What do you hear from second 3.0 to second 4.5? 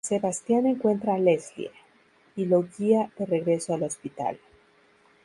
de regreso al hospital.